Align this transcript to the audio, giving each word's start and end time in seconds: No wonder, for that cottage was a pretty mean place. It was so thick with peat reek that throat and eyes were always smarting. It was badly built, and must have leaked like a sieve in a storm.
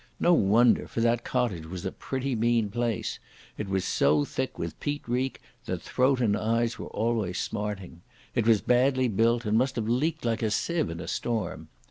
No 0.19 0.33
wonder, 0.33 0.87
for 0.87 0.99
that 1.01 1.23
cottage 1.23 1.67
was 1.67 1.85
a 1.85 1.91
pretty 1.91 2.33
mean 2.35 2.71
place. 2.71 3.19
It 3.55 3.69
was 3.69 3.85
so 3.85 4.25
thick 4.25 4.57
with 4.57 4.79
peat 4.79 5.03
reek 5.07 5.39
that 5.65 5.83
throat 5.83 6.21
and 6.21 6.35
eyes 6.35 6.79
were 6.79 6.87
always 6.87 7.37
smarting. 7.37 8.01
It 8.33 8.47
was 8.47 8.61
badly 8.61 9.07
built, 9.07 9.45
and 9.45 9.59
must 9.59 9.75
have 9.75 9.87
leaked 9.87 10.25
like 10.25 10.41
a 10.41 10.49
sieve 10.49 10.89
in 10.89 10.99
a 11.01 11.07
storm. 11.07 11.67